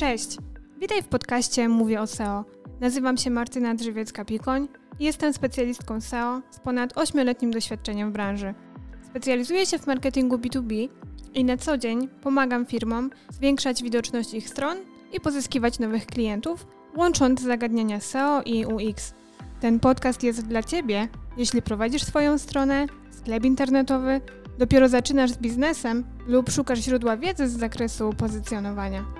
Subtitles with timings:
[0.00, 0.36] Cześć!
[0.78, 2.44] Witaj w podcaście Mówię o SEO.
[2.80, 4.68] Nazywam się Martyna Drzewiecka-Pikoń
[4.98, 8.54] i jestem specjalistką SEO z ponad 8-letnim doświadczeniem w branży.
[9.02, 10.88] Specjalizuję się w marketingu B2B
[11.34, 14.78] i na co dzień pomagam firmom zwiększać widoczność ich stron
[15.12, 19.14] i pozyskiwać nowych klientów, łącząc zagadnienia SEO i UX.
[19.60, 24.20] Ten podcast jest dla Ciebie, jeśli prowadzisz swoją stronę, sklep internetowy,
[24.58, 29.19] dopiero zaczynasz z biznesem lub szukasz źródła wiedzy z zakresu pozycjonowania.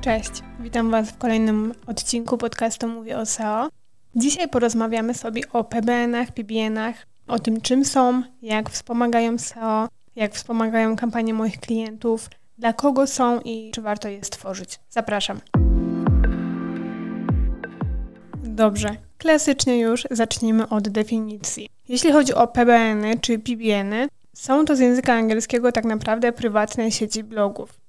[0.00, 3.68] Cześć, witam Was w kolejnym odcinku podcastu Mówię o SEO.
[4.16, 10.96] Dzisiaj porozmawiamy sobie o PBN-ach, PBN-ach, o tym czym są, jak wspomagają SEO, jak wspomagają
[10.96, 14.80] kampanie moich klientów, dla kogo są i czy warto je stworzyć.
[14.90, 15.40] Zapraszam.
[18.44, 21.68] Dobrze, klasycznie już zacznijmy od definicji.
[21.88, 27.24] Jeśli chodzi o PBN-y czy PBN-y, są to z języka angielskiego tak naprawdę prywatne sieci
[27.24, 27.79] blogów.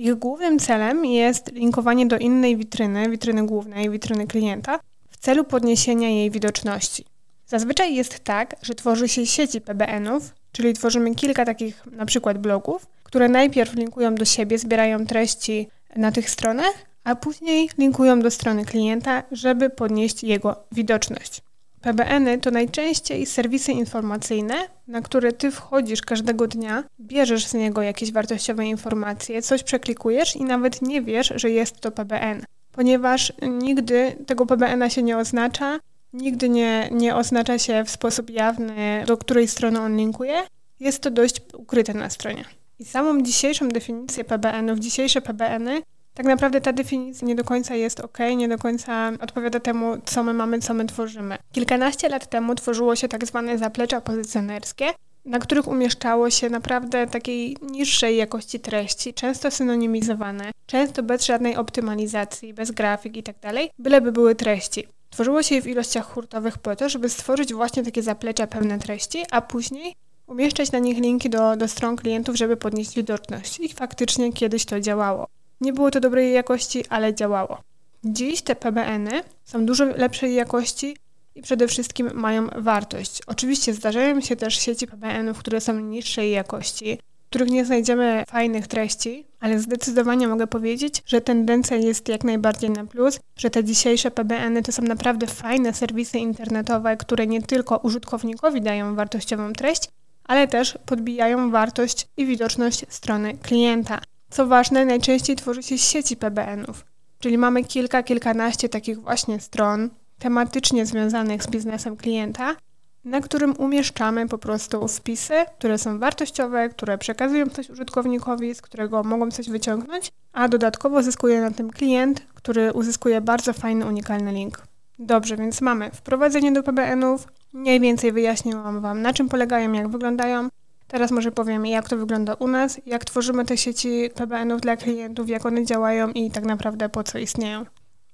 [0.00, 6.08] Ich głównym celem jest linkowanie do innej witryny, witryny głównej, witryny klienta, w celu podniesienia
[6.08, 7.04] jej widoczności.
[7.46, 12.86] Zazwyczaj jest tak, że tworzy się sieci PBN-ów, czyli tworzymy kilka takich na przykład blogów,
[13.02, 16.74] które najpierw linkują do siebie, zbierają treści na tych stronach,
[17.04, 21.42] a później linkują do strony klienta, żeby podnieść jego widoczność.
[21.80, 24.54] PBN-y to najczęściej serwisy informacyjne,
[24.86, 30.44] na które ty wchodzisz każdego dnia, bierzesz z niego jakieś wartościowe informacje, coś przeklikujesz i
[30.44, 35.80] nawet nie wiesz, że jest to PBN, ponieważ nigdy tego PBN-a się nie oznacza,
[36.12, 40.42] nigdy nie, nie oznacza się w sposób jawny, do której strony on linkuje.
[40.80, 42.44] Jest to dość ukryte na stronie.
[42.78, 45.82] I samą dzisiejszą definicję PBN-ów, dzisiejsze PBN-y
[46.18, 50.22] tak naprawdę ta definicja nie do końca jest ok, nie do końca odpowiada temu, co
[50.22, 51.36] my mamy, co my tworzymy.
[51.52, 54.86] Kilkanaście lat temu tworzyło się tak zwane zaplecza pozycjonerskie,
[55.24, 62.54] na których umieszczało się naprawdę takiej niższej jakości treści, często synonimizowane, często bez żadnej optymalizacji,
[62.54, 63.36] bez grafik i tak
[63.78, 64.86] byleby były treści.
[65.10, 69.24] Tworzyło się je w ilościach hurtowych po to, żeby stworzyć właśnie takie zaplecza pełne treści,
[69.30, 69.94] a później
[70.26, 73.60] umieszczać na nich linki do, do stron klientów, żeby podnieść widoczność.
[73.60, 75.37] I faktycznie kiedyś to działało.
[75.60, 77.58] Nie było to dobrej jakości, ale działało.
[78.04, 80.96] Dziś te PBN-y są dużo lepszej jakości
[81.34, 83.22] i przede wszystkim mają wartość.
[83.26, 88.66] Oczywiście zdarzają się też sieci PBN-ów, które są niższej jakości, w których nie znajdziemy fajnych
[88.66, 94.10] treści, ale zdecydowanie mogę powiedzieć, że tendencja jest jak najbardziej na plus, że te dzisiejsze
[94.10, 99.88] PBN-y to są naprawdę fajne serwisy internetowe, które nie tylko użytkownikowi dają wartościową treść,
[100.24, 104.00] ale też podbijają wartość i widoczność strony klienta.
[104.30, 106.84] Co ważne, najczęściej tworzy się sieci PBN-ów,
[107.18, 112.56] czyli mamy kilka, kilkanaście takich właśnie stron tematycznie związanych z biznesem klienta,
[113.04, 119.02] na którym umieszczamy po prostu wpisy, które są wartościowe, które przekazują coś użytkownikowi, z którego
[119.02, 124.62] mogą coś wyciągnąć, a dodatkowo zyskuje na tym klient, który uzyskuje bardzo fajny, unikalny link.
[124.98, 130.48] Dobrze, więc mamy wprowadzenie do PBN-ów, mniej więcej wyjaśniłam Wam, na czym polegają, jak wyglądają.
[130.88, 135.28] Teraz może powiem, jak to wygląda u nas, jak tworzymy te sieci PBN-ów dla klientów,
[135.28, 137.64] jak one działają i tak naprawdę po co istnieją.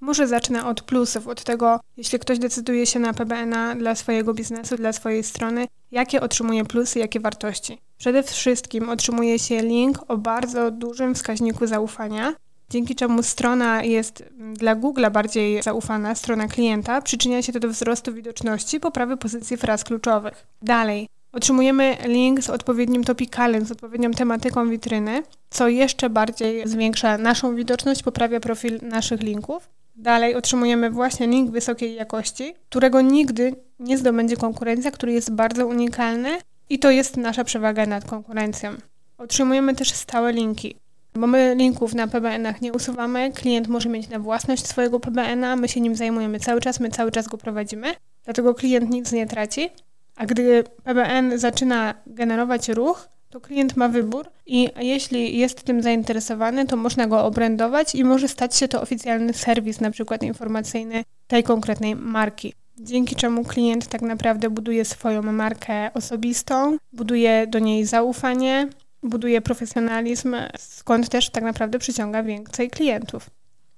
[0.00, 4.76] Może zacznę od plusów, od tego, jeśli ktoś decyduje się na PBN-a dla swojego biznesu,
[4.76, 7.78] dla swojej strony, jakie otrzymuje plusy, jakie wartości.
[7.98, 12.34] Przede wszystkim otrzymuje się link o bardzo dużym wskaźniku zaufania,
[12.70, 14.24] dzięki czemu strona jest
[14.54, 19.84] dla Google bardziej zaufana, strona klienta, przyczynia się to do wzrostu widoczności, poprawy pozycji fraz
[19.84, 20.46] kluczowych.
[20.62, 27.54] Dalej, Otrzymujemy link z odpowiednim topikalem, z odpowiednią tematyką witryny, co jeszcze bardziej zwiększa naszą
[27.54, 29.68] widoczność, poprawia profil naszych linków.
[29.96, 36.38] Dalej otrzymujemy właśnie link wysokiej jakości, którego nigdy nie zdobędzie konkurencja, który jest bardzo unikalny
[36.68, 38.70] i to jest nasza przewaga nad konkurencją.
[39.18, 40.76] Otrzymujemy też stałe linki,
[41.14, 45.68] bo my linków na PBN-ach nie usuwamy, klient może mieć na własność swojego PBN-a, my
[45.68, 49.70] się nim zajmujemy cały czas, my cały czas go prowadzimy, dlatego klient nic nie traci.
[50.16, 56.66] A gdy PBN zaczyna generować ruch, to klient ma wybór i jeśli jest tym zainteresowany,
[56.66, 61.42] to można go obrędować i może stać się to oficjalny serwis, na przykład informacyjny tej
[61.42, 62.54] konkretnej marki.
[62.78, 68.68] Dzięki czemu klient tak naprawdę buduje swoją markę osobistą, buduje do niej zaufanie,
[69.02, 73.30] buduje profesjonalizm, skąd też tak naprawdę przyciąga więcej klientów.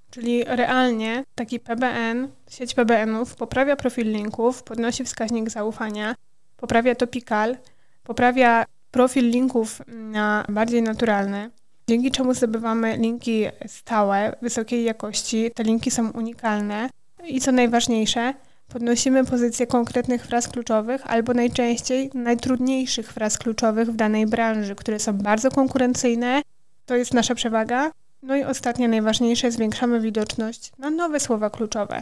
[0.09, 6.15] Czyli realnie taki PBN, sieć PBN-ów poprawia profil linków, podnosi wskaźnik zaufania,
[6.57, 7.57] poprawia topikal,
[8.03, 11.51] poprawia profil linków na bardziej naturalny,
[11.87, 15.51] dzięki czemu zdobywamy linki stałe, wysokiej jakości.
[15.55, 16.89] Te linki są unikalne
[17.27, 18.33] i co najważniejsze,
[18.67, 25.13] podnosimy pozycję konkretnych fraz kluczowych albo najczęściej najtrudniejszych fraz kluczowych w danej branży, które są
[25.13, 26.41] bardzo konkurencyjne.
[26.85, 27.91] To jest nasza przewaga.
[28.23, 32.01] No i ostatnie, najważniejsze, zwiększamy widoczność na nowe słowa kluczowe.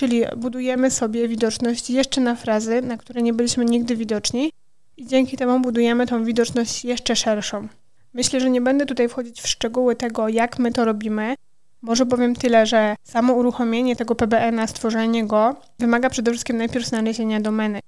[0.00, 4.52] Czyli budujemy sobie widoczność jeszcze na frazy, na które nie byliśmy nigdy widoczni
[4.96, 7.68] i dzięki temu budujemy tą widoczność jeszcze szerszą.
[8.14, 11.34] Myślę, że nie będę tutaj wchodzić w szczegóły tego, jak my to robimy.
[11.82, 17.40] Może powiem tyle, że samo uruchomienie tego PBN-a, stworzenie go, wymaga przede wszystkim najpierw znalezienia
[17.40, 17.80] domeny.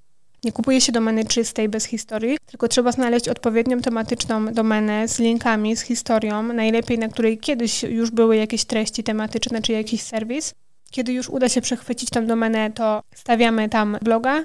[0.44, 5.76] Nie kupuje się domeny czystej, bez historii, tylko trzeba znaleźć odpowiednią tematyczną domenę z linkami,
[5.76, 10.54] z historią, najlepiej na której kiedyś już były jakieś treści tematyczne czy jakiś serwis.
[10.92, 14.44] Kiedy już uda się przechwycić tą domenę, to stawiamy tam bloga,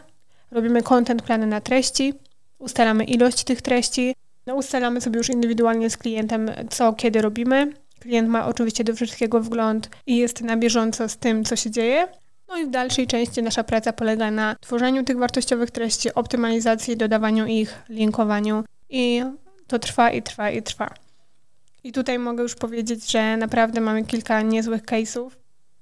[0.52, 2.14] robimy content plany na treści,
[2.60, 4.16] ustalamy ilość tych treści,
[4.46, 7.74] no ustalamy sobie już indywidualnie z klientem, co kiedy robimy.
[8.00, 12.08] Klient ma oczywiście do wszystkiego wgląd i jest na bieżąco z tym, co się dzieje.
[12.48, 17.46] No i w dalszej części nasza praca polega na tworzeniu tych wartościowych treści, optymalizacji, dodawaniu
[17.46, 19.24] ich, linkowaniu i
[19.68, 20.94] to trwa i trwa i trwa.
[21.84, 25.30] I tutaj mogę już powiedzieć, że naprawdę mamy kilka niezłych case'ów,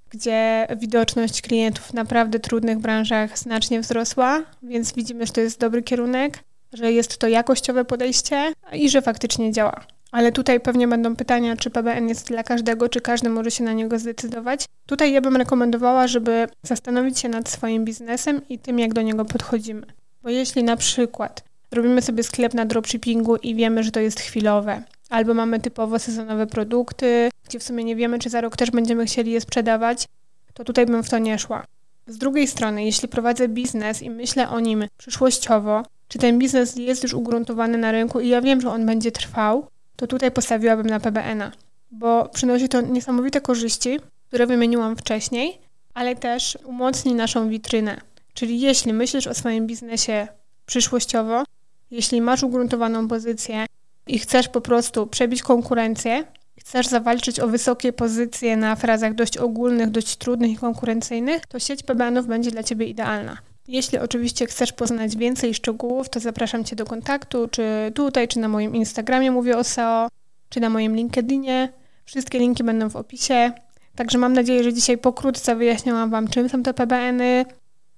[0.10, 5.84] gdzie widoczność klientów w naprawdę trudnych branżach znacznie wzrosła, więc widzimy, że to jest dobry
[5.84, 6.40] kierunek,
[6.74, 9.86] że jest to jakościowe podejście i że faktycznie działa.
[10.12, 13.74] Ale tutaj pewnie będą pytania, czy PBN jest dla każdego, czy każdy może się na
[13.74, 14.66] niego zdecydować.
[14.86, 19.26] Tutaj ja bym rekomendowała, żeby zastanowić się nad swoim biznesem i tym, jak do niego
[19.26, 19.86] podchodzimy.
[20.24, 24.84] Bo jeśli na przykład robimy sobie sklep na dropshippingu i wiemy, że to jest chwilowe,
[25.10, 27.30] albo mamy typowo sezonowe produkty,
[27.60, 30.08] w sumie nie wiemy, czy za rok też będziemy chcieli je sprzedawać,
[30.54, 31.66] to tutaj bym w to nie szła.
[32.08, 37.04] Z drugiej strony, jeśli prowadzę biznes i myślę o nim przyszłościowo, czy ten biznes jest
[37.04, 41.00] już ugruntowany na rynku i ja wiem, że on będzie trwał, to tutaj postawiłabym na
[41.00, 41.52] PBN-a,
[41.92, 45.60] bo przynosi to niesamowite korzyści, które wymieniłam wcześniej,
[45.94, 48.02] ale też umocni naszą witrynę.
[48.34, 50.28] Czyli jeśli myślisz o swoim biznesie
[50.66, 51.44] przyszłościowo,
[51.92, 53.66] jeśli masz ugruntowaną pozycję
[54.08, 56.24] i chcesz po prostu przebić konkurencję,
[56.60, 61.84] chcesz zawalczyć o wysokie pozycje na frazach dość ogólnych, dość trudnych i konkurencyjnych, to sieć
[61.84, 63.38] PBN-ów będzie dla Ciebie idealna.
[63.68, 68.48] Jeśli oczywiście chcesz poznać więcej szczegółów, to zapraszam Cię do kontaktu, czy tutaj, czy na
[68.48, 70.08] moim Instagramie mówię o SEO,
[70.50, 71.74] czy na moim LinkedInie.
[72.06, 73.52] Wszystkie linki będą w opisie.
[73.96, 77.46] Także mam nadzieję, że dzisiaj pokrótce wyjaśniałam Wam, czym są te PBN-y,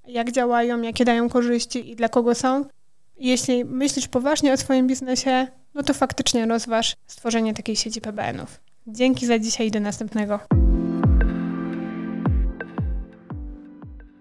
[0.08, 2.66] jak działają, jakie dają korzyści i dla kogo są.
[3.20, 5.48] Jeśli myślisz poważnie o swoim biznesie,
[5.78, 8.60] no to faktycznie rozważ stworzenie takiej sieci PBN-ów.
[8.88, 10.40] Dzięki za dzisiaj i do następnego.